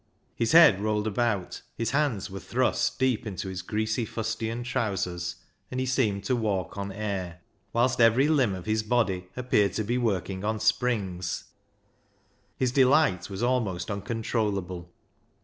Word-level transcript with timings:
His 0.35 0.53
head 0.53 0.79
rolled 0.81 1.05
about, 1.05 1.61
his 1.75 1.91
hands 1.91 2.31
were 2.31 2.39
thrust 2.39 2.97
deep 2.97 3.27
into 3.27 3.49
his 3.49 3.61
greasy 3.61 4.03
fustian 4.03 4.63
trousers, 4.63 5.35
and 5.69 5.79
he 5.79 5.85
seemed 5.85 6.23
to 6.23 6.35
walk 6.35 6.75
on 6.75 6.91
air; 6.91 7.41
whilst 7.71 8.01
every 8.01 8.27
limb 8.27 8.55
of 8.55 8.65
his 8.65 8.81
body 8.81 9.27
appeared 9.37 9.73
to 9.73 9.83
be 9.83 9.99
working 9.99 10.43
on 10.43 10.59
springs. 10.59 11.43
His 12.57 12.71
delight 12.71 13.29
was 13.29 13.43
almost 13.43 13.91
uncontrollable. 13.91 14.91